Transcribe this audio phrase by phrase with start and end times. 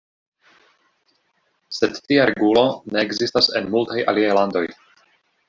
[1.79, 2.65] Sed tia regulo
[2.95, 4.65] ne ekzistas en multaj aliaj landoj.